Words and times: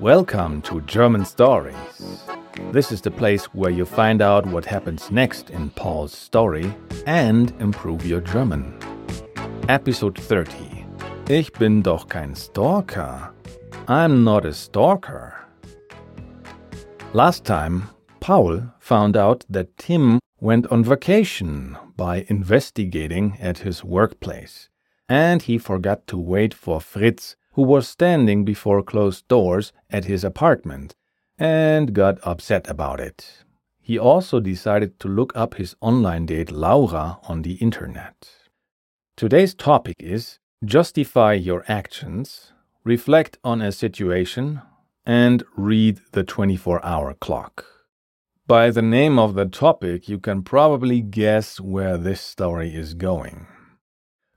Welcome 0.00 0.60
to 0.62 0.82
German 0.82 1.24
Stories. 1.24 1.74
This 2.72 2.92
is 2.92 3.00
the 3.00 3.10
place 3.10 3.46
where 3.54 3.70
you 3.70 3.86
find 3.86 4.20
out 4.20 4.44
what 4.44 4.66
happens 4.66 5.10
next 5.10 5.48
in 5.48 5.70
Paul's 5.70 6.12
story 6.12 6.74
and 7.06 7.54
improve 7.60 8.04
your 8.04 8.20
German. 8.20 8.78
Episode 9.70 10.18
30. 10.18 10.84
Ich 11.30 11.50
bin 11.54 11.80
doch 11.80 12.06
kein 12.10 12.34
Stalker. 12.34 13.32
I'm 13.88 14.24
not 14.24 14.44
a 14.44 14.52
stalker. 14.52 15.34
Last 17.14 17.46
time, 17.46 17.88
Paul 18.20 18.74
found 18.78 19.16
out 19.16 19.46
that 19.48 19.78
Tim 19.78 20.20
went 20.38 20.66
on 20.66 20.84
vacation 20.84 21.78
by 21.96 22.26
investigating 22.28 23.38
at 23.40 23.58
his 23.58 23.82
workplace, 23.82 24.68
and 25.08 25.40
he 25.40 25.56
forgot 25.56 26.06
to 26.08 26.18
wait 26.18 26.52
for 26.52 26.78
Fritz 26.78 27.36
who 27.54 27.62
was 27.62 27.88
standing 27.88 28.44
before 28.44 28.82
closed 28.82 29.26
doors 29.28 29.72
at 29.90 30.04
his 30.04 30.24
apartment 30.24 30.94
and 31.38 31.94
got 31.94 32.18
upset 32.22 32.68
about 32.68 33.00
it. 33.00 33.44
He 33.80 33.98
also 33.98 34.40
decided 34.40 34.98
to 35.00 35.08
look 35.08 35.32
up 35.36 35.54
his 35.54 35.76
online 35.80 36.26
date 36.26 36.50
Laura 36.50 37.18
on 37.28 37.42
the 37.42 37.54
internet. 37.54 38.28
Today's 39.16 39.54
topic 39.54 39.96
is 40.00 40.38
justify 40.64 41.34
your 41.34 41.64
actions, 41.68 42.52
reflect 42.82 43.38
on 43.44 43.60
a 43.60 43.70
situation, 43.70 44.62
and 45.06 45.44
read 45.56 46.00
the 46.12 46.24
24 46.24 46.84
hour 46.84 47.14
clock. 47.14 47.66
By 48.46 48.70
the 48.70 48.82
name 48.82 49.18
of 49.18 49.34
the 49.34 49.46
topic, 49.46 50.08
you 50.08 50.18
can 50.18 50.42
probably 50.42 51.00
guess 51.00 51.60
where 51.60 51.96
this 51.96 52.20
story 52.20 52.74
is 52.74 52.94
going. 52.94 53.46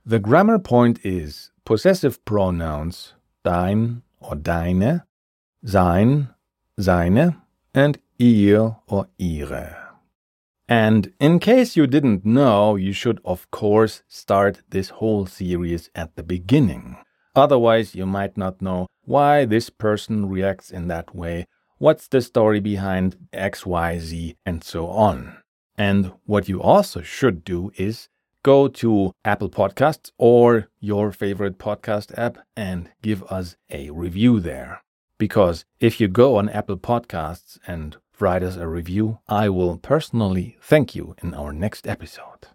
The 0.07 0.20
grammar 0.20 0.57
point 0.57 1.02
is 1.03 1.52
possessive 1.66 2.23
pronouns 2.23 3.11
dein 3.43 4.03
or 4.21 4.35
deine, 4.35 5.02
sein, 5.66 6.30
seine, 6.80 7.36
and 7.73 7.97
ihr 8.17 8.77
or 8.88 9.09
ihre. 9.19 9.75
And 10.66 11.11
in 11.19 11.39
case 11.39 11.75
you 11.75 11.88
didn't 11.88 12.25
know, 12.25 12.77
you 12.77 12.94
should 12.94 13.19
of 13.25 13.52
course 13.52 14.03
start 14.08 14.61
this 14.69 14.91
whole 14.91 15.25
series 15.25 15.89
at 15.94 16.16
the 16.16 16.23
beginning. 16.23 16.95
Otherwise, 17.36 17.94
you 17.94 18.05
might 18.05 18.38
not 18.38 18.61
know 18.61 18.88
why 19.03 19.44
this 19.44 19.69
person 19.69 20.30
reacts 20.30 20.71
in 20.71 20.88
that 20.88 21.14
way, 21.14 21.47
what's 21.80 22.08
the 22.08 22.21
story 22.21 22.61
behind 22.61 23.17
X, 23.33 23.66
Y, 23.66 23.99
Z, 23.99 24.38
and 24.45 24.64
so 24.64 24.88
on. 24.88 25.36
And 25.77 26.14
what 26.25 26.47
you 26.47 26.61
also 26.61 27.02
should 27.02 27.44
do 27.44 27.73
is 27.75 28.08
go 28.43 28.67
to 28.67 29.11
Apple 29.25 29.49
Podcasts 29.49 30.11
or 30.17 30.67
your 30.80 31.11
favorite 31.11 31.57
podcast 31.57 32.17
app 32.17 32.38
and 32.55 32.89
give 33.02 33.23
us 33.23 33.55
a 33.69 33.89
review 33.89 34.39
there. 34.39 34.81
Because 35.17 35.66
if 35.80 35.99
you 35.99 36.07
go 36.07 36.35
on 36.35 36.49
Apple 36.49 36.77
Podcasts 36.77 37.58
and 37.65 37.97
write 38.19 38.43
us 38.43 38.55
a 38.55 38.67
review, 38.67 39.19
I 39.27 39.49
will 39.49 39.77
personally 39.77 40.58
thank 40.61 40.95
you 40.95 41.15
in 41.21 41.33
our 41.33 41.52
next 41.52 41.88
episode. 41.88 42.47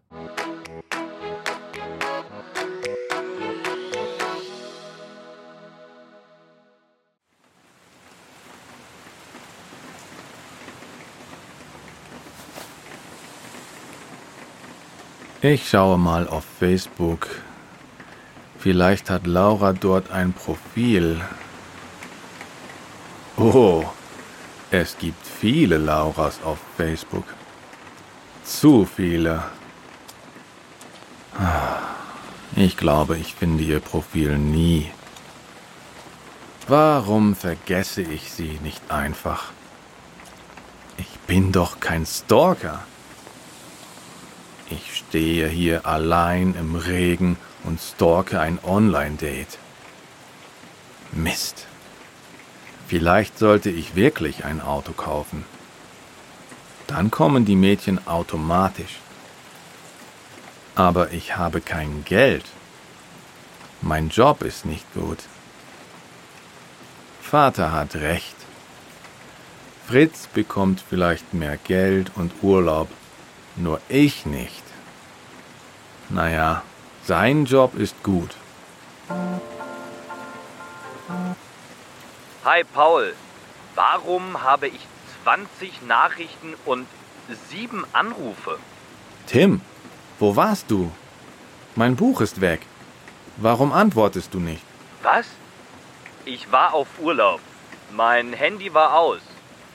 Ich 15.45 15.69
schaue 15.69 15.99
mal 15.99 16.29
auf 16.29 16.45
Facebook. 16.61 17.27
Vielleicht 18.61 19.11
hat 19.11 19.27
Laura 19.27 19.73
dort 19.73 20.13
ein 20.13 20.33
Profil. 20.33 21.21
Oh, 23.37 23.85
es 24.71 24.97
gibt 24.99 25.27
viele 25.27 25.79
Lauras 25.79 26.39
auf 26.45 26.59
Facebook. 26.77 27.25
Zu 28.45 28.85
viele. 28.87 29.43
Ich 32.55 32.77
glaube, 32.77 33.19
ich 33.19 33.35
finde 33.35 33.65
ihr 33.65 33.81
Profil 33.81 34.39
nie. 34.39 34.93
Warum 36.69 37.35
vergesse 37.35 38.03
ich 38.03 38.31
sie 38.31 38.61
nicht 38.63 38.93
einfach? 38.93 39.51
Ich 40.99 41.19
bin 41.27 41.51
doch 41.51 41.81
kein 41.81 42.07
Stalker. 42.07 42.85
Ich 44.73 44.97
stehe 44.97 45.49
hier 45.49 45.85
allein 45.85 46.55
im 46.55 46.77
Regen 46.77 47.37
und 47.65 47.79
stalke 47.79 48.41
ein 48.41 48.59
Online-Date. 48.63 49.59
Mist. 51.13 51.67
Vielleicht 52.89 53.39
sollte 53.39 53.69
ich 53.69 53.97
wirklich 53.97 54.47
ein 54.47 54.63
Auto 54.63 54.93
kaufen. 54.93 55.45
Dann 56.87 57.11
kommen 57.11 57.45
die 57.45 57.57
Mädchen 57.57 58.07
automatisch. 58.07 59.01
Aber 60.75 61.13
ich 61.13 61.37
habe 61.37 61.61
kein 61.61 62.05
Geld. 62.07 62.47
Mein 63.83 64.09
Job 64.09 64.43
ist 64.43 64.65
nicht 64.65 64.87
gut. 64.95 65.19
Vater 67.21 67.73
hat 67.73 67.95
recht. 67.97 68.37
Fritz 69.87 70.29
bekommt 70.29 70.83
vielleicht 70.89 71.35
mehr 71.35 71.59
Geld 71.59 72.13
und 72.15 72.33
Urlaub, 72.41 72.89
nur 73.57 73.83
ich 73.91 74.25
nicht. 74.25 74.62
Naja, 76.15 76.63
sein 77.05 77.47
Job 77.47 77.75
ist 77.75 78.03
gut. 78.03 78.37
Hi 82.45 82.65
Paul, 82.75 83.15
warum 83.75 84.43
habe 84.43 84.69
ich 84.69 84.87
20 85.25 85.83
Nachrichten 85.87 86.53
und 86.67 86.87
7 87.49 87.87
Anrufe? 87.95 88.59
Tim, 89.27 89.63
wo 90.19 90.37
warst 90.37 90.71
du? 90.71 90.93
Mein 91.77 91.97
Buch 91.97 92.21
ist 92.21 92.43
weg. 92.43 92.67
Warum 93.39 93.73
antwortest 93.73 94.35
du 94.35 94.41
nicht? 94.41 94.63
Was? 95.03 95.27
Ich 96.27 96.53
war 96.53 96.75
auf 96.75 96.89
Urlaub. 97.01 97.41
Mein 97.91 98.35
Handy 98.35 98.75
war 98.75 98.99
aus. 98.99 99.23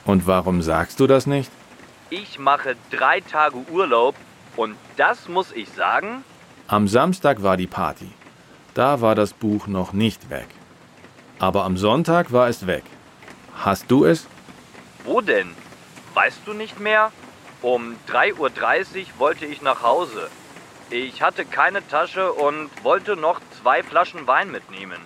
Und 0.04 0.28
warum 0.28 0.62
sagst 0.62 1.00
du 1.00 1.08
das 1.08 1.26
nicht? 1.26 1.50
Ich 2.10 2.38
mache 2.38 2.76
drei 2.90 3.20
Tage 3.20 3.56
Urlaub 3.70 4.14
und 4.58 4.76
das 4.96 5.28
muss 5.28 5.52
ich 5.52 5.68
sagen? 5.70 6.24
Am 6.66 6.88
Samstag 6.88 7.42
war 7.42 7.56
die 7.56 7.68
Party. 7.68 8.10
Da 8.74 9.00
war 9.00 9.14
das 9.14 9.32
Buch 9.32 9.68
noch 9.68 9.92
nicht 9.92 10.30
weg. 10.30 10.48
Aber 11.38 11.64
am 11.64 11.76
Sonntag 11.76 12.32
war 12.32 12.48
es 12.48 12.66
weg. 12.66 12.82
Hast 13.54 13.88
du 13.88 14.04
es? 14.04 14.26
Wo 15.04 15.20
denn? 15.20 15.54
Weißt 16.14 16.40
du 16.44 16.54
nicht 16.54 16.80
mehr? 16.80 17.12
Um 17.62 17.94
3.30 18.08 18.34
Uhr 18.38 18.50
wollte 19.18 19.46
ich 19.46 19.62
nach 19.62 19.82
Hause. 19.82 20.28
Ich 20.90 21.22
hatte 21.22 21.44
keine 21.44 21.86
Tasche 21.86 22.32
und 22.32 22.68
wollte 22.82 23.14
noch 23.14 23.40
zwei 23.60 23.84
Flaschen 23.84 24.26
Wein 24.26 24.50
mitnehmen. 24.50 25.00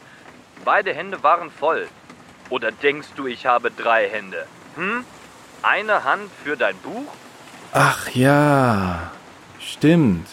Beide 0.64 0.94
Hände 0.94 1.22
waren 1.22 1.50
voll. 1.50 1.88
Oder 2.48 2.72
denkst 2.72 3.08
du, 3.16 3.26
ich 3.26 3.44
habe 3.44 3.70
drei 3.70 4.08
Hände? 4.08 4.46
Hm? 4.76 5.04
Eine 5.62 6.04
Hand 6.04 6.30
für 6.42 6.56
dein 6.56 6.76
Buch? 6.78 7.12
Ach 7.72 8.08
ja, 8.10 9.12
stimmt. 9.62 10.26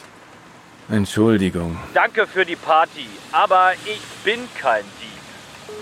Entschuldigung. 0.90 1.78
Danke 1.94 2.26
für 2.26 2.46
die 2.46 2.56
Party, 2.56 3.08
aber 3.32 3.74
ich 3.86 4.02
bin 4.24 4.40
kein 4.60 4.84
Dieb. 5.00 5.76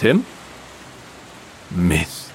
Tim? 0.00 0.26
Mist. 1.70 2.32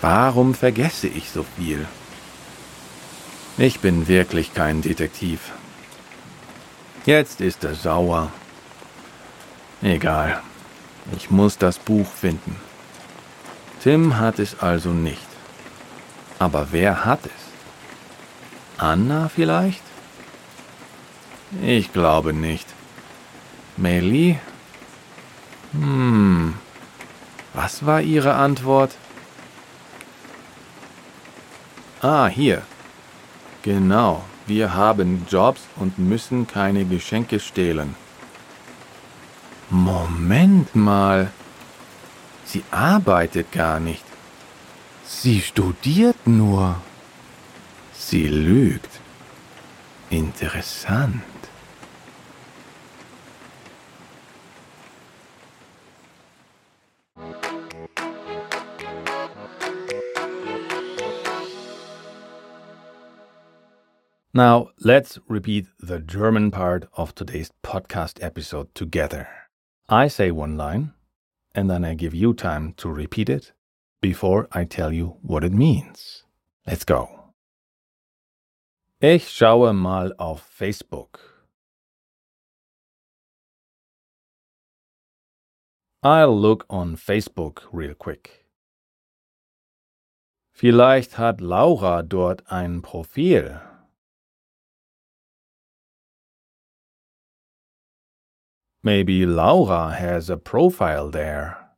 Warum 0.00 0.54
vergesse 0.54 1.08
ich 1.08 1.30
so 1.30 1.44
viel? 1.56 1.86
Ich 3.58 3.80
bin 3.80 4.08
wirklich 4.08 4.54
kein 4.54 4.82
Detektiv. 4.82 5.52
Jetzt 7.04 7.40
ist 7.40 7.64
er 7.64 7.74
sauer. 7.74 8.30
Egal. 9.82 10.42
Ich 11.16 11.30
muss 11.30 11.56
das 11.56 11.78
Buch 11.78 12.06
finden. 12.06 12.56
Tim 13.82 14.18
hat 14.18 14.38
es 14.38 14.60
also 14.60 14.90
nicht. 14.90 15.28
Aber 16.38 16.68
wer 16.72 17.04
hat 17.04 17.20
es? 17.24 17.45
Anna 18.78 19.28
vielleicht? 19.28 19.82
Ich 21.62 21.92
glaube 21.92 22.32
nicht. 22.32 22.66
Meili? 23.76 24.38
Hm. 25.72 26.54
Was 27.54 27.86
war 27.86 28.02
Ihre 28.02 28.34
Antwort? 28.34 28.96
Ah, 32.02 32.26
hier. 32.26 32.62
Genau, 33.62 34.24
wir 34.46 34.74
haben 34.74 35.26
Jobs 35.28 35.62
und 35.76 35.98
müssen 35.98 36.46
keine 36.46 36.84
Geschenke 36.84 37.40
stehlen. 37.40 37.94
Moment 39.70 40.76
mal. 40.76 41.30
Sie 42.44 42.62
arbeitet 42.70 43.50
gar 43.50 43.80
nicht. 43.80 44.04
Sie 45.04 45.40
studiert 45.40 46.26
nur. 46.26 46.76
Sie 47.98 48.28
lügt. 48.28 49.00
Interessant. 50.10 51.22
Now, 64.32 64.68
let's 64.80 65.18
repeat 65.28 65.66
the 65.80 65.98
German 65.98 66.50
part 66.50 66.86
of 66.92 67.14
today's 67.14 67.50
podcast 67.62 68.22
episode 68.22 68.74
together. 68.74 69.28
I 69.88 70.08
say 70.08 70.30
one 70.30 70.58
line, 70.58 70.92
and 71.54 71.70
then 71.70 71.86
I 71.86 71.94
give 71.94 72.14
you 72.14 72.34
time 72.34 72.74
to 72.76 72.90
repeat 72.90 73.30
it 73.30 73.52
before 74.02 74.46
I 74.52 74.64
tell 74.64 74.92
you 74.92 75.16
what 75.22 75.42
it 75.42 75.52
means. 75.52 76.24
Let's 76.66 76.84
go. 76.84 77.25
Ich 79.08 79.30
schaue 79.30 79.72
mal 79.72 80.12
auf 80.18 80.42
Facebook. 80.42 81.20
I'll 86.02 86.34
look 86.34 86.66
on 86.68 86.96
Facebook 86.96 87.68
real 87.72 87.94
quick. 87.94 88.48
Vielleicht 90.52 91.18
hat 91.18 91.40
Laura 91.40 92.02
dort 92.02 92.50
ein 92.50 92.82
Profil. 92.82 93.60
Maybe 98.82 99.24
Laura 99.24 99.90
has 99.90 100.28
a 100.28 100.36
profile 100.36 101.12
there. 101.12 101.76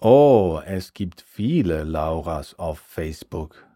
Oh, 0.00 0.60
es 0.66 0.92
gibt 0.92 1.20
viele 1.20 1.84
Lauras 1.84 2.58
auf 2.58 2.80
Facebook. 2.80 3.69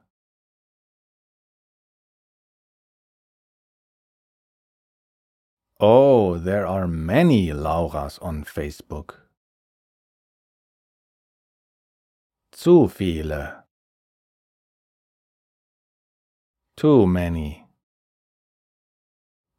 Oh, 5.81 6.39
there 6.39 6.67
are 6.67 6.87
many 6.87 7.53
Lauras 7.53 8.19
on 8.23 8.45
Facebook. 8.45 9.21
Zu 12.53 12.89
viele. 12.89 13.65
Too 16.77 17.07
many. 17.07 17.65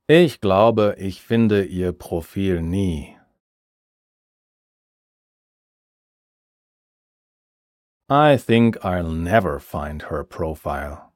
Ich 0.08 0.40
glaube, 0.40 0.96
ich 0.98 1.22
finde 1.22 1.66
ihr 1.66 1.92
Profil 1.92 2.62
nie. 2.62 3.18
I 8.08 8.38
think 8.38 8.78
I'll 8.86 9.12
never 9.12 9.60
find 9.60 10.04
her 10.04 10.24
profile. 10.24 11.12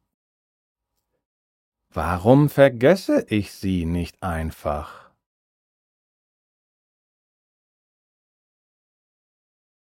Warum 2.02 2.48
vergesse 2.48 3.26
ich 3.28 3.52
sie 3.52 3.84
nicht 3.84 4.24
einfach? 4.24 5.12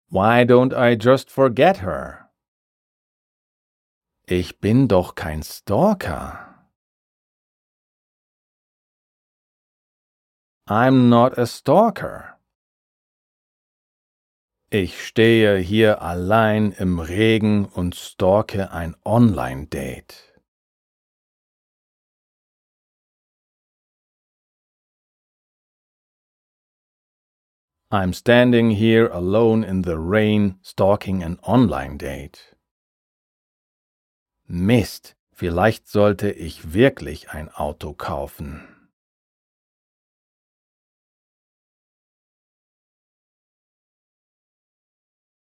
Why 0.09 0.43
don't 0.43 0.73
I 0.73 0.97
just 0.99 1.31
forget 1.31 1.81
her? 1.81 2.29
Ich 4.25 4.59
bin 4.59 4.89
doch 4.89 5.15
kein 5.15 5.43
Stalker. 5.43 6.67
I'm 10.67 11.07
not 11.07 11.37
a 11.37 11.45
stalker. 11.45 12.37
Ich 14.69 15.07
stehe 15.07 15.57
hier 15.57 16.01
allein 16.01 16.73
im 16.73 16.99
Regen 16.99 17.65
und 17.65 17.95
stalke 17.95 18.71
ein 18.71 18.97
Online-Date. 19.05 20.28
I'm 27.91 28.13
standing 28.13 28.69
here 28.69 29.07
alone 29.07 29.63
in 29.63 29.81
the 29.81 29.97
rain 29.97 30.59
stalking 30.61 31.23
an 31.23 31.39
online 31.41 31.97
date. 31.97 32.55
Mist, 34.47 35.15
vielleicht 35.33 35.87
sollte 35.87 36.29
ich 36.29 36.73
wirklich 36.75 37.31
ein 37.31 37.49
Auto 37.49 37.93
kaufen. 37.93 38.67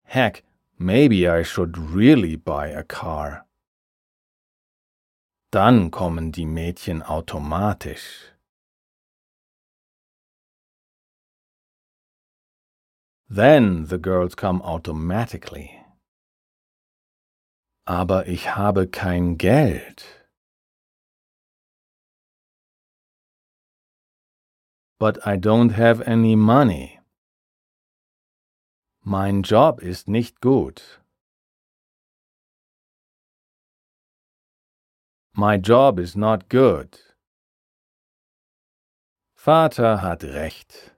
Heck, 0.03 0.45
maybe 0.77 1.27
I 1.27 1.45
should 1.45 1.79
really 1.79 2.37
buy 2.37 2.69
a 2.69 2.83
car. 2.83 3.47
Dann 5.51 5.91
kommen 5.91 6.31
die 6.31 6.45
Mädchen 6.45 7.03
automatisch. 7.03 8.34
Then 13.29 13.87
the 13.87 13.99
girls 13.99 14.35
come 14.35 14.61
automatically. 14.63 15.71
Aber 17.87 18.27
ich 18.27 18.55
habe 18.55 18.87
kein 18.87 19.37
Geld. 19.37 20.05
But 24.99 25.19
I 25.27 25.37
don't 25.37 25.73
have 25.73 26.01
any 26.03 26.37
money. 26.37 27.01
Mein 29.03 29.43
Job 29.43 29.83
ist 29.83 30.09
nicht 30.09 30.41
gut. 30.41 31.01
My 35.37 35.57
job 35.57 35.99
is 35.99 36.15
not 36.15 36.49
good. 36.49 36.99
Vater 39.35 40.01
hat 40.01 40.23
recht. 40.23 40.94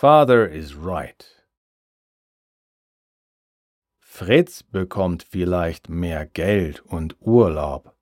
Father 0.00 0.46
is 0.46 0.74
right. 0.74 1.26
Fritz 4.00 4.62
bekommt 4.62 5.22
vielleicht 5.22 5.90
mehr 5.90 6.24
Geld 6.24 6.80
und 6.86 7.16
Urlaub. 7.20 7.94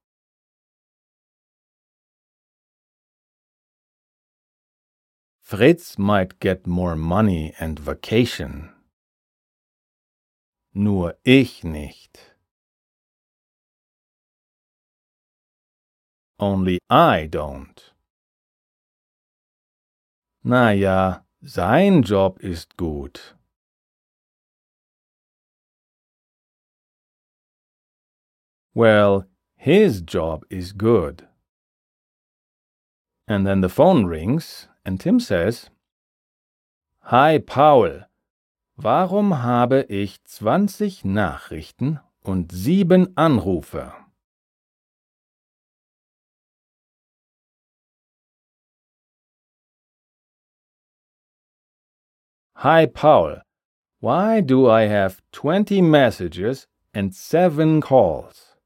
Fritz 5.41 5.99
might 5.99 6.39
get 6.39 6.69
more 6.69 6.95
money 6.95 7.53
and 7.59 7.81
vacation. 7.81 8.71
Nur 10.73 11.17
ich 11.25 11.65
nicht. 11.65 12.37
Only 16.39 16.79
I 16.89 17.27
don't. 17.29 17.93
Na 20.45 20.71
ja, 20.71 21.28
sein 21.41 22.03
Job 22.03 22.41
ist 22.41 22.77
gut. 22.77 23.37
Well, 28.75 29.27
his 29.57 30.03
job 30.03 30.45
is 30.51 30.73
good. 30.73 31.27
And 33.27 33.47
then 33.47 33.61
the 33.61 33.69
phone 33.69 34.07
rings 34.07 34.69
and 34.85 35.01
Tim 35.01 35.21
says, 35.21 35.71
Hi 37.03 37.39
Paul, 37.39 38.07
warum 38.77 39.43
habe 39.43 39.83
ich 39.89 40.23
20 40.25 41.05
Nachrichten 41.05 42.01
und 42.23 42.53
7 42.53 43.17
Anrufe? 43.17 43.93
Hi, 52.63 52.87
Paul. 52.87 53.37
Why 54.01 54.41
do 54.41 54.69
I 54.69 54.87
have 54.87 55.23
20 55.31 55.81
messages 55.81 56.67
and 56.93 57.15
7 57.15 57.81
calls? 57.81 58.57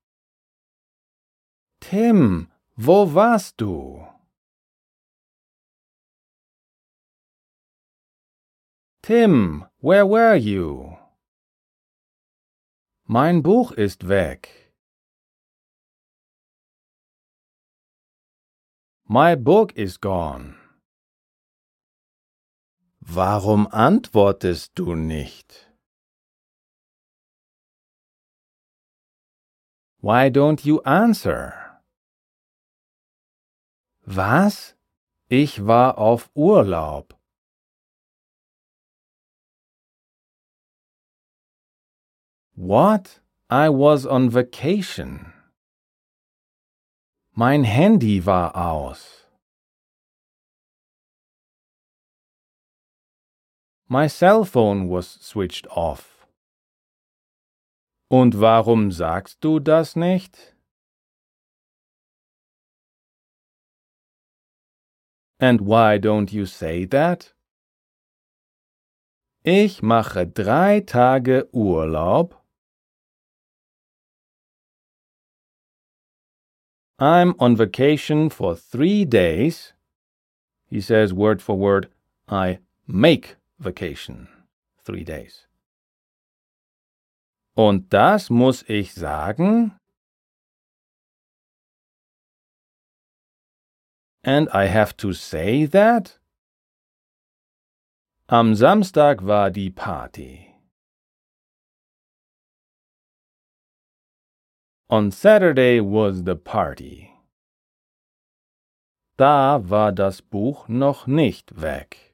Tim, 1.82 2.48
wo 2.78 3.04
warst 3.04 3.58
du? 3.58 4.06
Tim, 9.02 9.66
where 9.80 10.06
were 10.06 10.36
you? 10.36 10.96
Mein 13.06 13.42
Buch 13.42 13.72
ist 13.72 14.08
weg. 14.08 14.48
My 19.06 19.34
book 19.34 19.74
is 19.76 19.98
gone. 19.98 20.61
Warum 23.04 23.66
antwortest 23.66 24.78
du 24.78 24.94
nicht? 24.94 25.68
Why 30.00 30.30
don't 30.30 30.64
you 30.64 30.80
answer? 30.84 31.80
Was? 34.06 34.76
Ich 35.28 35.66
war 35.66 35.98
auf 35.98 36.30
Urlaub. 36.34 37.18
What? 42.54 43.20
I 43.50 43.68
was 43.68 44.06
on 44.06 44.32
vacation. 44.32 45.32
Mein 47.34 47.64
Handy 47.64 48.24
war 48.24 48.54
aus. 48.56 49.21
My 53.92 54.06
cell 54.06 54.46
phone 54.46 54.88
was 54.88 55.06
switched 55.20 55.66
off. 55.66 56.26
Und 58.08 58.40
warum 58.40 58.90
sagst 58.90 59.44
du 59.44 59.60
das 59.60 59.96
nicht? 59.96 60.54
And 65.38 65.60
why 65.60 65.98
don't 65.98 66.32
you 66.32 66.46
say 66.46 66.86
that? 66.86 67.34
Ich 69.44 69.82
mache 69.82 70.26
drei 70.26 70.80
Tage 70.80 71.50
Urlaub. 71.52 72.40
I'm 76.98 77.34
on 77.38 77.56
vacation 77.56 78.30
for 78.30 78.56
three 78.56 79.04
days. 79.04 79.74
He 80.70 80.80
says 80.80 81.12
word 81.12 81.42
for 81.42 81.58
word, 81.58 81.90
I 82.26 82.60
make 82.86 83.36
vacation. 83.62 84.28
Three 84.84 85.04
days. 85.04 85.46
Und 87.54 87.92
das 87.92 88.30
muss 88.30 88.64
ich 88.68 88.94
sagen? 88.94 89.76
And 94.24 94.48
I 94.54 94.68
have 94.68 94.96
to 94.98 95.12
say 95.12 95.66
that? 95.66 96.18
Am 98.28 98.54
Samstag 98.54 99.26
war 99.26 99.50
die 99.50 99.70
Party. 99.70 100.48
On 104.88 105.10
Saturday 105.10 105.80
was 105.80 106.22
the 106.24 106.34
party. 106.34 107.10
Da 109.16 109.60
war 109.68 109.92
das 109.92 110.22
Buch 110.22 110.68
noch 110.68 111.06
nicht 111.06 111.60
weg. 111.60 112.11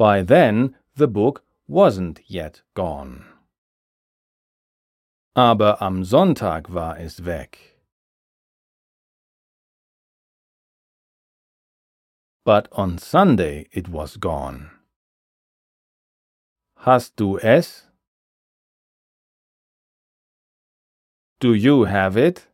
By 0.00 0.22
then 0.22 0.76
the 0.96 1.06
book 1.06 1.44
wasn't 1.68 2.20
yet 2.26 2.62
gone. 2.72 3.26
Aber 5.36 5.76
am 5.82 6.04
Sonntag 6.04 6.70
war 6.70 6.96
es 6.98 7.26
weg. 7.26 7.58
But 12.46 12.66
on 12.72 12.96
Sunday 12.96 13.68
it 13.72 13.90
was 13.90 14.16
gone. 14.16 14.70
Hast 16.76 17.16
du 17.16 17.38
es? 17.38 17.86
Do 21.40 21.52
you 21.52 21.84
have 21.84 22.16
it? 22.16 22.48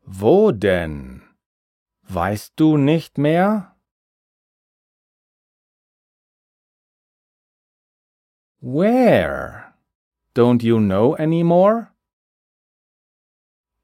Wo 0.00 0.50
denn? 0.50 1.20
Weißt 2.08 2.54
du 2.56 2.78
nicht 2.78 3.18
mehr? 3.18 3.75
Where? 8.60 9.74
Don't 10.34 10.62
you 10.62 10.80
know 10.80 11.14
anymore? 11.16 11.92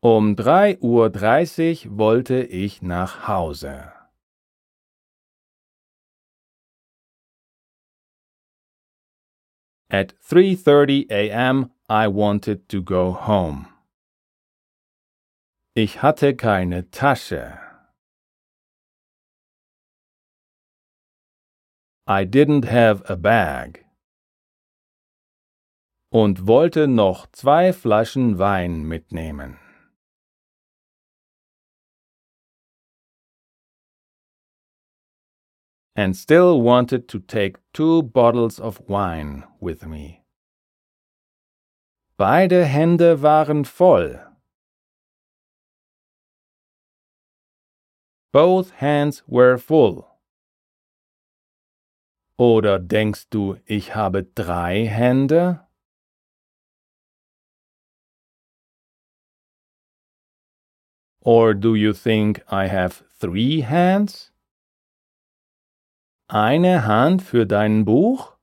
Um 0.02 0.34
drei 0.34 0.78
Uhr 0.80 1.10
dreißig 1.10 1.96
wollte 1.96 2.42
ich 2.42 2.82
nach 2.82 3.28
Hause. 3.28 3.92
At 9.88 10.14
3:30 10.22 11.10
a.m. 11.10 11.70
I 11.88 12.08
wanted 12.08 12.68
to 12.70 12.82
go 12.82 13.12
home. 13.12 13.68
Ich 15.74 16.02
hatte 16.02 16.34
keine 16.34 16.90
Tasche. 16.90 17.58
I 22.06 22.24
didn't 22.24 22.64
have 22.64 23.02
a 23.08 23.16
bag. 23.16 23.84
Und 26.12 26.47
wollte 26.47 26.88
noch 26.88 27.26
zwei 27.33 27.73
Flaschen 27.73 28.38
Wein 28.38 28.85
mitnehmen. 28.85 29.59
and 35.95 36.16
still 36.16 36.61
wanted 36.61 37.07
to 37.09 37.19
take 37.19 37.59
two 37.73 38.02
bottles 38.02 38.59
of 38.59 38.81
wine 38.88 39.45
with 39.61 39.87
me. 39.87 40.23
Beide 42.16 42.64
Hände 42.64 43.21
waren 43.21 43.64
voll. 43.64 44.19
Both 48.33 48.71
hands 48.81 49.23
were 49.26 49.59
full. 49.59 50.07
Oder 52.38 52.78
denkst 52.78 53.28
du, 53.28 53.59
ich 53.66 53.95
habe 53.95 54.25
drei 54.25 54.87
Hände? 54.87 55.61
Or 61.24 61.54
do 61.54 61.76
you 61.76 61.92
think 61.92 62.42
I 62.48 62.66
have 62.66 63.04
three 63.20 63.62
hands? 63.62 64.32
Eine 66.28 66.84
Hand 66.86 67.22
für 67.22 67.46
dein 67.46 67.84
Buch? 67.84 68.36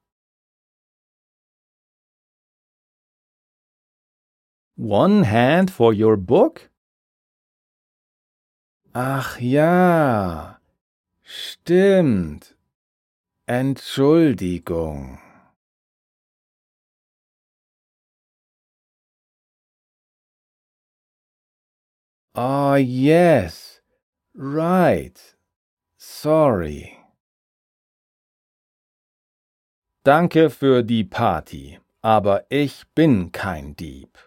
One 4.78 5.26
hand 5.26 5.72
for 5.72 5.94
your 5.94 6.16
book? 6.16 6.70
Ach 8.94 9.38
ja, 9.40 10.62
stimmt. 11.22 12.56
Entschuldigung. 13.46 15.20
Oh, 22.36 22.76
yes, 22.76 23.82
right. 24.36 25.18
Sorry. 25.98 26.96
Danke 30.06 30.50
für 30.50 30.84
die 30.84 31.04
Party, 31.04 31.80
aber 32.02 32.46
ich 32.50 32.84
bin 32.96 33.32
kein 33.32 33.76
Dieb. 33.76 34.18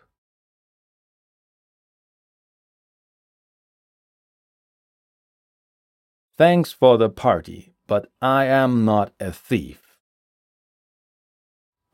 Thanks 6.36 6.72
for 6.72 6.98
the 6.98 7.08
party, 7.08 7.72
but 7.86 8.10
I 8.20 8.46
am 8.46 8.84
not 8.84 9.12
a 9.20 9.30
thief. 9.30 9.98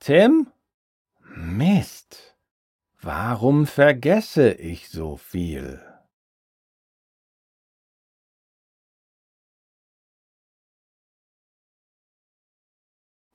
Tim? 0.00 0.52
Mist. 1.36 2.34
Warum 3.02 3.66
vergesse 3.66 4.52
ich 4.58 4.88
so 4.88 5.16
viel? 5.16 5.87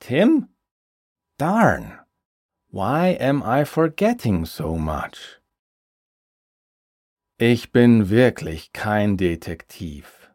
Tim? 0.06 0.50
Darn! 1.38 1.98
Why 2.68 3.16
am 3.18 3.42
I 3.42 3.64
forgetting 3.64 4.44
so 4.44 4.76
much? 4.76 5.40
Ich 7.38 7.72
bin 7.72 8.10
wirklich 8.10 8.70
kein 8.74 9.16
Detektiv. 9.16 10.28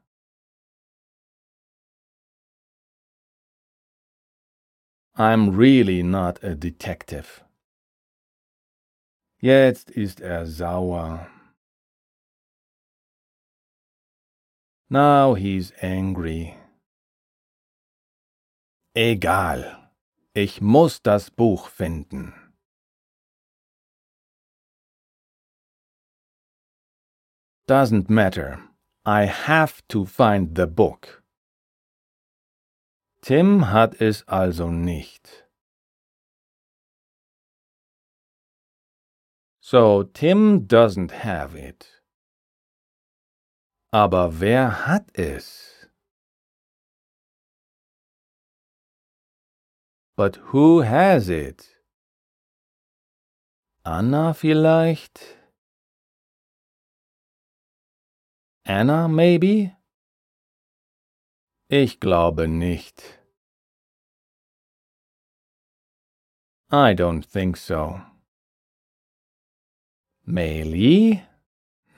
I'm 5.16 5.56
really 5.56 6.02
not 6.02 6.44
a 6.44 6.56
detective. 6.56 7.44
Jetzt 9.40 9.92
ist 9.92 10.20
er 10.20 10.48
sauer. 10.48 11.28
Now 14.90 15.36
he's 15.36 15.72
angry. 15.80 16.59
Egal. 18.96 19.92
Ich 20.34 20.62
muss 20.62 21.02
das 21.02 21.30
Buch 21.30 21.70
finden. 21.70 22.34
Doesn't 27.68 28.10
matter. 28.10 28.60
I 29.06 29.26
have 29.26 29.84
to 29.90 30.06
find 30.06 30.56
the 30.56 30.66
book. 30.66 31.24
Tim 33.22 33.70
hat 33.72 34.02
es 34.02 34.24
also 34.28 34.70
nicht. 34.72 35.48
So 39.62 40.04
Tim 40.04 40.68
doesn't 40.68 41.12
have 41.24 41.56
it. 41.56 42.02
Aber 43.92 44.40
wer 44.40 44.88
hat 44.88 45.16
es? 45.16 45.79
But 50.20 50.36
who 50.52 50.82
has 50.82 51.30
it? 51.30 51.78
Anna 53.86 54.34
vielleicht? 54.34 55.22
Anna 58.66 59.08
maybe? 59.08 59.72
Ich 61.70 62.02
glaube 62.02 62.50
nicht. 62.50 63.02
I 66.70 66.94
don't 66.94 67.24
think 67.24 67.56
so. 67.56 68.02
Meili? 70.26 71.24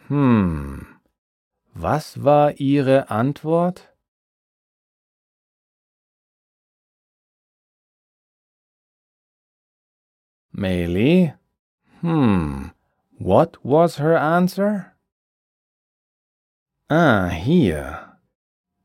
Hm. 0.10 0.86
Was 1.74 2.24
war 2.24 2.52
Ihre 2.60 3.10
Antwort? 3.10 3.91
Meili? 10.56 11.34
Hmm. 12.02 12.68
What 13.18 13.58
was 13.64 13.98
her 13.98 14.18
answer? 14.18 14.94
Ah, 16.90 17.30
hier. 17.30 18.18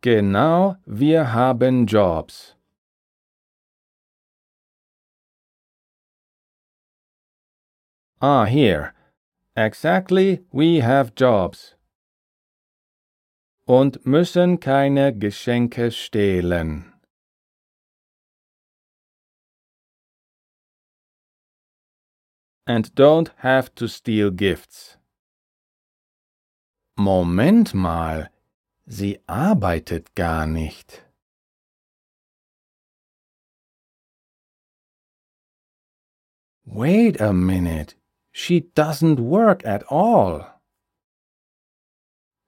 Genau, 0.00 0.76
wir 0.86 1.32
haben 1.32 1.86
Jobs. 1.86 2.54
Ah, 8.20 8.44
here. 8.46 8.92
Exactly, 9.56 10.44
we 10.52 10.80
have 10.80 11.12
jobs. 11.16 11.74
Und 13.66 14.06
müssen 14.06 14.60
keine 14.60 15.12
Geschenke 15.12 15.90
stehlen. 15.90 16.92
And 22.66 22.92
don't 22.94 23.30
have 23.38 23.72
to 23.76 23.86
steal 23.86 24.30
gifts. 24.30 24.96
Moment 26.98 27.74
mal, 27.74 28.30
sie 28.86 29.18
arbeitet 29.28 30.14
gar 30.14 30.46
nicht. 30.46 31.04
Wait 36.64 37.20
a 37.20 37.32
minute, 37.32 37.94
she 38.32 38.60
doesn't 38.74 39.20
work 39.20 39.64
at 39.64 39.84
all. 39.84 40.60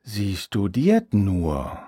Sie 0.02 0.34
studiert 0.34 1.14
nur. 1.14 1.86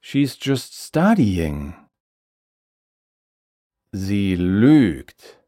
She's 0.00 0.36
just 0.36 0.74
studying. 0.74 1.83
Sie 3.96 4.34
lügt. 4.34 5.38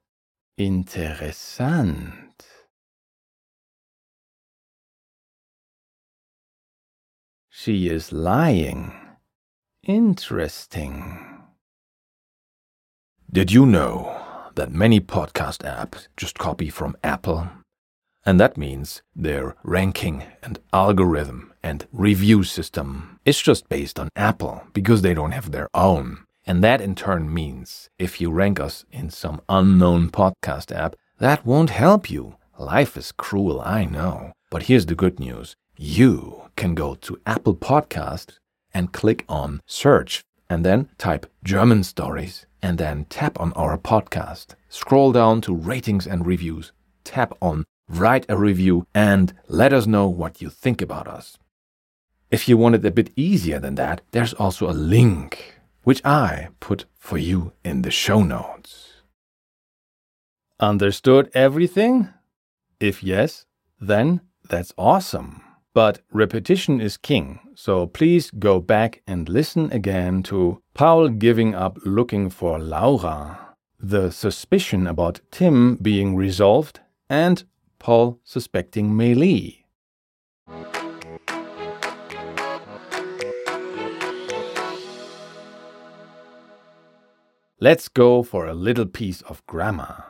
Interessant. 0.57 2.45
She 7.51 7.89
is 7.89 8.13
lying. 8.13 8.93
Interesting. 9.83 11.43
Did 13.33 13.51
you 13.51 13.67
know 13.67 14.15
that 14.55 14.71
many 14.71 15.01
podcast 15.01 15.65
apps 15.65 16.07
just 16.17 16.39
copy 16.39 16.71
from 16.71 16.97
Apple? 17.03 17.49
And 18.25 18.39
that 18.39 18.57
means 18.57 19.03
their 19.17 19.57
ranking 19.65 20.23
and 20.45 20.61
algorithm 20.73 21.53
and 21.65 21.89
review 21.91 22.45
system 22.45 23.19
is 23.25 23.43
just 23.43 23.69
based 23.69 23.99
on 23.99 24.09
Apple 24.15 24.63
because 24.73 25.03
they 25.03 25.15
don't 25.15 25.33
have 25.33 25.51
their 25.51 25.69
own. 25.75 26.26
And 26.47 26.63
that 26.63 26.81
in 26.81 26.95
turn 26.95 27.33
means 27.33 27.91
if 27.99 28.21
you 28.21 28.31
rank 28.31 28.61
us 28.61 28.85
in 28.93 29.11
some 29.11 29.41
unknown 29.49 30.11
podcast 30.11 30.75
app, 30.75 30.95
that 31.19 31.45
won't 31.45 31.71
help 31.71 32.09
you. 32.09 32.37
Life 32.59 32.97
is 32.97 33.13
cruel, 33.13 33.61
I 33.61 33.85
know. 33.85 34.33
But 34.51 34.65
here's 34.65 34.87
the 34.87 34.95
good 34.95 35.19
news 35.19 35.57
you 35.77 36.43
can 36.57 36.75
go 36.75 36.95
to 36.95 37.21
Apple 37.27 37.57
Podcast 37.57 38.39
and 38.73 38.93
click 38.93 39.25
on 39.29 39.61
search 39.67 40.23
and 40.49 40.65
then 40.65 40.89
type 40.99 41.27
German 41.43 41.83
stories 41.83 42.47
and 42.63 42.79
then 42.79 43.07
tap 43.07 43.39
on 43.41 43.53
our 43.55 43.77
podcast. 43.77 44.55
Scroll 44.69 45.13
down 45.13 45.41
to 45.43 45.55
ratings 45.55 46.07
and 46.07 46.27
reviews, 46.27 46.73
tap 47.05 47.35
on 47.43 47.65
write 47.89 48.27
a 48.29 48.37
review, 48.37 48.87
and 48.95 49.33
let 49.49 49.73
us 49.73 49.87
know 49.87 50.09
what 50.09 50.41
you 50.41 50.51
think 50.51 50.81
about 50.83 51.07
us. 51.07 51.39
If 52.31 52.49
you 52.49 52.57
want 52.57 52.75
it 52.75 52.85
a 52.85 52.91
bit 52.91 53.11
easier 53.17 53.59
than 53.59 53.77
that, 53.77 54.01
there's 54.11 54.35
also 54.35 54.69
a 54.69 54.73
link 54.73 55.56
which 55.87 56.05
I 56.05 56.49
put 56.59 56.85
for 56.99 57.17
you 57.17 57.53
in 57.65 57.83
the 57.83 57.93
show 57.93 58.25
notes. 58.25 59.03
Understood 60.59 61.31
everything? 61.33 62.09
If 62.81 63.05
yes, 63.05 63.47
then 63.81 64.21
that's 64.49 64.75
awesome. 64.77 65.43
But 65.75 66.01
repetition 66.11 66.81
is 66.81 66.97
king, 66.97 67.39
so 67.55 67.87
please 67.87 68.33
go 68.33 68.59
back 68.59 69.03
and 69.07 69.29
listen 69.29 69.71
again 69.71 70.25
to 70.25 70.61
Paul 70.75 71.09
giving 71.09 71.55
up 71.55 71.79
looking 71.85 72.31
for 72.31 72.59
Laura, 72.59 73.55
the 73.79 74.11
suspicion 74.11 74.89
about 74.89 75.21
Tim 75.31 75.77
being 75.77 76.17
resolved, 76.17 76.81
and 77.09 77.45
Paul 77.79 78.19
suspecting 78.25 78.91
Meili. 78.91 79.67
Let's 87.59 87.89
go 87.89 88.23
for 88.23 88.47
a 88.47 88.53
little 88.53 88.85
piece 88.85 89.23
of 89.23 89.43
grammar. 89.47 90.05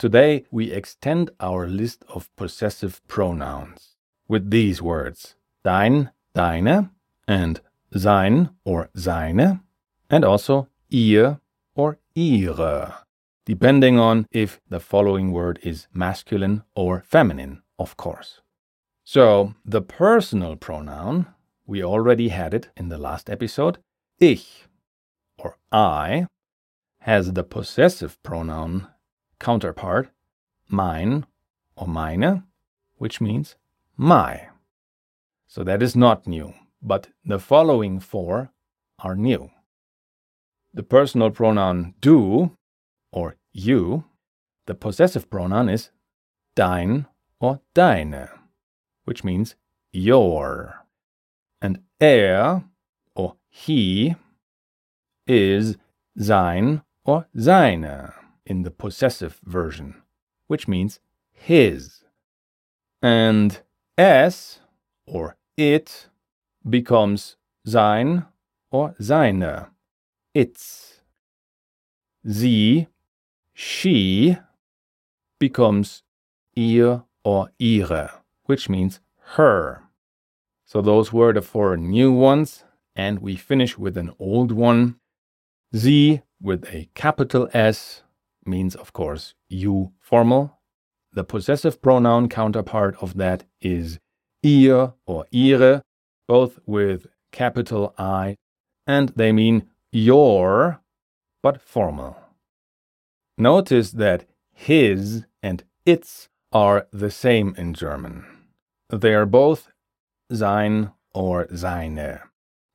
Today 0.00 0.46
we 0.50 0.72
extend 0.72 1.30
our 1.38 1.68
list 1.68 2.04
of 2.08 2.34
possessive 2.34 3.00
pronouns 3.06 3.94
with 4.26 4.50
these 4.50 4.82
words 4.82 5.36
dein, 5.64 6.10
deine, 6.34 6.90
and 7.28 7.60
sein 7.96 8.50
or 8.64 8.90
seine, 8.96 9.60
and 10.10 10.24
also 10.24 10.66
ihr 10.90 11.38
or 11.76 11.98
ihre, 12.16 13.04
depending 13.44 14.00
on 14.00 14.26
if 14.32 14.60
the 14.68 14.80
following 14.80 15.30
word 15.30 15.60
is 15.62 15.86
masculine 15.94 16.64
or 16.74 17.04
feminine, 17.06 17.62
of 17.78 17.96
course. 17.96 18.40
So 19.04 19.54
the 19.64 19.82
personal 19.82 20.56
pronoun, 20.56 21.26
we 21.64 21.80
already 21.80 22.30
had 22.30 22.54
it 22.54 22.70
in 22.76 22.88
the 22.88 22.98
last 22.98 23.30
episode, 23.30 23.78
ich 24.18 24.66
or 25.38 25.58
I, 25.70 26.26
has 27.00 27.32
the 27.32 27.44
possessive 27.44 28.22
pronoun 28.22 28.88
counterpart, 29.38 30.10
mein 30.68 31.26
or 31.76 31.86
meine, 31.86 32.44
which 32.96 33.20
means 33.20 33.56
my. 33.96 34.48
So 35.46 35.64
that 35.64 35.82
is 35.82 35.96
not 35.96 36.26
new, 36.26 36.54
but 36.82 37.08
the 37.24 37.38
following 37.38 38.00
four 38.00 38.50
are 38.98 39.14
new. 39.14 39.50
The 40.74 40.82
personal 40.82 41.30
pronoun 41.30 41.94
du 42.00 42.56
or 43.12 43.36
you, 43.52 44.04
the 44.66 44.74
possessive 44.74 45.30
pronoun 45.30 45.68
is 45.68 45.90
dein 46.54 47.06
or 47.40 47.60
deine, 47.74 48.28
which 49.04 49.24
means 49.24 49.54
your. 49.92 50.84
And 51.62 51.80
er 52.02 52.64
or 53.14 53.36
he 53.48 54.14
is 55.26 55.76
sein 56.18 56.82
or 57.08 57.26
seine 57.34 58.12
in 58.44 58.64
the 58.64 58.70
possessive 58.70 59.40
version, 59.42 59.94
which 60.46 60.68
means 60.68 61.00
his. 61.32 62.04
And 63.00 63.62
es 63.96 64.60
or 65.06 65.38
it 65.56 66.08
becomes 66.68 67.38
sein 67.64 68.26
or 68.70 68.94
seine, 69.00 69.68
its. 70.34 71.00
Sie, 72.26 72.88
she 73.54 74.36
becomes 75.38 76.02
ihr 76.54 77.04
or 77.24 77.50
ihre, 77.58 78.20
which 78.44 78.68
means 78.68 79.00
her. 79.36 79.82
So 80.66 80.82
those 80.82 81.10
were 81.10 81.32
the 81.32 81.40
four 81.40 81.78
new 81.78 82.12
ones, 82.12 82.64
and 82.94 83.20
we 83.20 83.36
finish 83.36 83.78
with 83.78 83.96
an 83.96 84.12
old 84.18 84.52
one. 84.52 84.96
Sie 85.72 86.20
with 86.40 86.64
a 86.72 86.88
capital 86.94 87.48
S 87.52 88.02
means, 88.44 88.74
of 88.74 88.92
course, 88.92 89.34
you 89.48 89.92
formal. 90.00 90.58
The 91.12 91.24
possessive 91.24 91.80
pronoun 91.82 92.28
counterpart 92.28 92.96
of 93.00 93.16
that 93.16 93.44
is 93.60 93.98
ihr 94.42 94.92
or 95.06 95.26
ihre, 95.32 95.82
both 96.26 96.58
with 96.66 97.06
capital 97.32 97.94
I, 97.98 98.36
and 98.86 99.10
they 99.16 99.32
mean 99.32 99.68
your, 99.90 100.80
but 101.42 101.60
formal. 101.60 102.16
Notice 103.36 103.92
that 103.92 104.26
his 104.52 105.24
and 105.42 105.64
its 105.86 106.28
are 106.52 106.86
the 106.92 107.10
same 107.10 107.54
in 107.56 107.74
German. 107.74 108.24
They 108.90 109.14
are 109.14 109.26
both 109.26 109.70
sein 110.32 110.92
or 111.14 111.46
seine. 111.54 112.20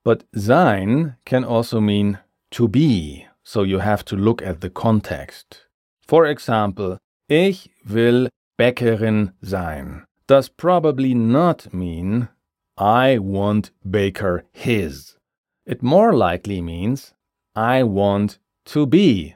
But 0.06 0.26
sein 0.36 1.18
can 1.26 1.44
also 1.44 1.80
mean 1.80 2.20
to 2.52 2.68
be, 2.68 3.28
so 3.44 3.64
you 3.64 3.80
have 3.80 4.04
to 4.06 4.16
look 4.16 4.42
at 4.42 4.62
the 4.62 4.70
context. 4.70 5.66
For 6.06 6.26
example, 6.26 6.98
ich 7.30 7.70
will 7.88 8.30
Bäckerin 8.60 9.34
sein 9.44 10.06
does 10.28 10.48
probably 10.50 11.14
not 11.14 11.74
mean 11.74 12.30
I 12.78 13.18
want 13.18 13.72
Baker 13.90 14.46
his. 14.52 15.18
It 15.66 15.84
more 15.84 16.14
likely 16.14 16.62
means 16.62 17.14
I 17.56 17.84
want 17.84 18.40
to 18.66 18.86
be 18.86 19.36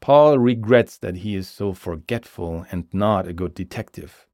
Paul 0.00 0.38
regrets 0.38 0.98
that 0.98 1.16
he 1.16 1.34
is 1.34 1.48
so 1.48 1.72
forgetful 1.72 2.66
and 2.70 2.86
not 2.92 3.26
a 3.26 3.32
good 3.32 3.54
detective. 3.54 4.26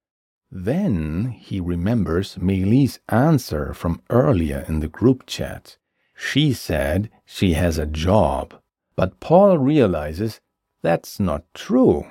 Then 0.50 1.30
he 1.30 1.60
remembers 1.60 2.36
Meili's 2.36 3.00
answer 3.08 3.72
from 3.72 4.02
earlier 4.10 4.64
in 4.68 4.80
the 4.80 4.88
group 4.88 5.24
chat. 5.26 5.78
She 6.14 6.52
said 6.52 7.10
she 7.24 7.54
has 7.54 7.78
a 7.78 7.86
job, 7.86 8.54
but 8.96 9.18
Paul 9.18 9.58
realizes 9.58 10.40
that's 10.82 11.18
not 11.18 11.44
true. 11.54 12.04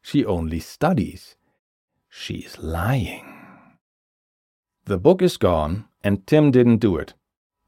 She 0.00 0.24
only 0.24 0.58
studies. 0.60 1.36
She's 2.08 2.58
lying. 2.58 3.26
The 4.84 4.98
book 4.98 5.22
is 5.22 5.36
gone, 5.36 5.86
and 6.02 6.26
Tim 6.26 6.50
didn't 6.50 6.78
do 6.78 6.96
it. 6.96 7.14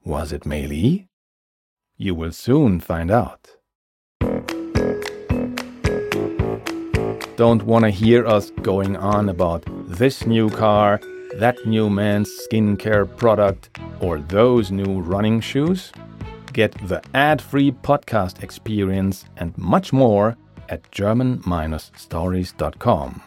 Was 0.05 0.33
it 0.33 0.42
Meili? 0.42 1.07
You 1.97 2.14
will 2.14 2.33
soon 2.33 2.81
find 2.81 3.11
out. 3.11 3.57
Don't 7.37 7.64
want 7.64 7.85
to 7.85 7.90
hear 7.90 8.25
us 8.27 8.51
going 8.62 8.97
on 8.97 9.29
about 9.29 9.64
this 9.88 10.25
new 10.25 10.49
car, 10.51 11.01
that 11.35 11.66
new 11.66 11.90
man's 11.90 12.31
skincare 12.47 13.05
product, 13.16 13.77
or 14.01 14.20
those 14.20 14.70
new 14.70 15.01
running 15.01 15.40
shoes? 15.40 15.90
Get 16.53 16.75
the 16.87 17.03
ad 17.12 17.42
free 17.42 17.73
podcast 17.73 18.44
experience 18.44 19.25
and 19.37 19.59
much 19.59 19.92
more 19.92 20.37
at 20.68 20.88
german-stories.com. 20.92 23.23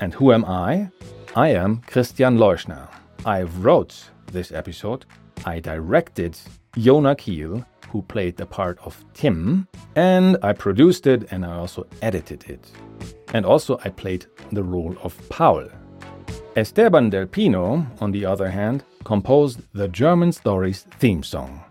And 0.00 0.12
who 0.12 0.32
am 0.32 0.44
I? 0.44 0.90
I 1.34 1.48
am 1.48 1.78
Christian 1.86 2.36
Leuschner. 2.36 2.88
I 3.24 3.42
wrote 3.42 4.10
this 4.30 4.52
episode, 4.52 5.06
I 5.46 5.60
directed 5.60 6.36
Jona 6.76 7.14
Kiel, 7.14 7.64
who 7.92 8.02
played 8.02 8.38
the 8.38 8.46
part 8.46 8.78
of 8.84 9.04
Tim, 9.12 9.68
and 9.94 10.38
I 10.42 10.54
produced 10.54 11.06
it 11.06 11.30
and 11.30 11.44
I 11.44 11.56
also 11.56 11.86
edited 12.00 12.44
it. 12.48 12.70
And 13.34 13.44
also, 13.44 13.78
I 13.84 13.90
played 13.90 14.26
the 14.50 14.62
role 14.62 14.96
of 15.02 15.16
Paul. 15.28 15.68
Esteban 16.56 17.10
Del 17.10 17.26
Pino, 17.26 17.86
on 18.00 18.12
the 18.12 18.24
other 18.24 18.48
hand, 18.48 18.84
composed 19.04 19.60
the 19.74 19.88
German 19.88 20.32
Stories 20.32 20.86
theme 20.98 21.22
song. 21.22 21.62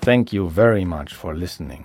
Thank 0.00 0.32
you 0.32 0.48
very 0.48 0.84
much 0.84 1.14
for 1.14 1.34
listening. 1.34 1.84